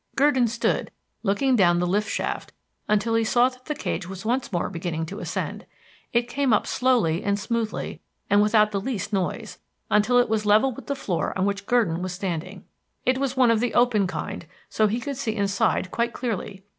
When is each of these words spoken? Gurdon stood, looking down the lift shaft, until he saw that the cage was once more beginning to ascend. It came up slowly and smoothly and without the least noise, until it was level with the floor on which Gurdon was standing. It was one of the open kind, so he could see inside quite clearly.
Gurdon 0.15 0.47
stood, 0.47 0.89
looking 1.21 1.55
down 1.55 1.77
the 1.77 1.85
lift 1.85 2.09
shaft, 2.09 2.53
until 2.87 3.13
he 3.13 3.23
saw 3.23 3.49
that 3.49 3.65
the 3.65 3.75
cage 3.75 4.09
was 4.09 4.25
once 4.25 4.51
more 4.51 4.67
beginning 4.67 5.05
to 5.05 5.19
ascend. 5.19 5.67
It 6.11 6.27
came 6.27 6.53
up 6.53 6.65
slowly 6.65 7.23
and 7.23 7.37
smoothly 7.39 8.01
and 8.27 8.41
without 8.41 8.71
the 8.71 8.81
least 8.81 9.13
noise, 9.13 9.59
until 9.91 10.17
it 10.17 10.27
was 10.27 10.43
level 10.43 10.71
with 10.71 10.87
the 10.87 10.95
floor 10.95 11.37
on 11.37 11.45
which 11.45 11.67
Gurdon 11.67 12.01
was 12.01 12.13
standing. 12.13 12.65
It 13.05 13.19
was 13.19 13.37
one 13.37 13.51
of 13.51 13.59
the 13.59 13.75
open 13.75 14.07
kind, 14.07 14.47
so 14.69 14.87
he 14.87 14.99
could 14.99 15.17
see 15.17 15.35
inside 15.35 15.91
quite 15.91 16.13
clearly. 16.13 16.63